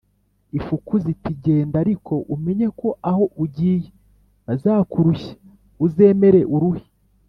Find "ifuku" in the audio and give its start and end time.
0.57-0.93